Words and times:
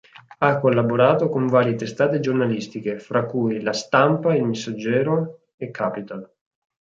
Ha 0.39 0.57
collaborato 0.59 1.29
con 1.29 1.45
varie 1.45 1.75
testate 1.75 2.19
giornalistiche, 2.19 2.97
fra 2.97 3.27
cui 3.27 3.61
"La 3.61 3.71
Stampa", 3.71 4.33
"Il 4.33 4.45
Messaggero" 4.45 5.49
e 5.57 5.69
Capital. 5.69 6.27